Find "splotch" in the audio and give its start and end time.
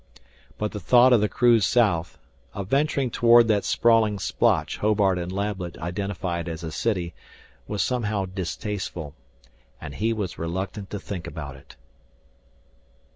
4.17-4.77